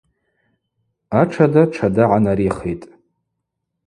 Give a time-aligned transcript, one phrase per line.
[1.19, 2.87] Атшада тшада гӏанарихитӏ.